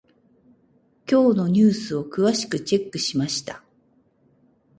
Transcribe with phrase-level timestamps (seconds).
[1.07, 3.61] 今日のニュースを詳しくチェックしました。